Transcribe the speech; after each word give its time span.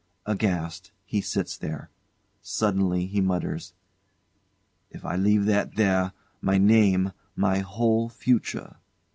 Aghast, 0.25 0.89
he 1.05 1.21
sits 1.21 1.55
there. 1.55 1.91
Suddenly 2.41 3.05
he 3.05 3.21
mutters:] 3.21 3.75
If 4.89 5.05
I 5.05 5.15
leave 5.15 5.45
that 5.45 5.75
there 5.75 6.13
my 6.41 6.57
name 6.57 7.11
my 7.35 7.59
whole 7.59 8.09
future! 8.09 8.77